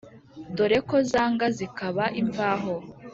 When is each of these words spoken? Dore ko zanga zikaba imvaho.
Dore 0.55 0.77
ko 0.89 0.97
zanga 1.11 1.45
zikaba 1.57 2.03
imvaho. 2.21 2.73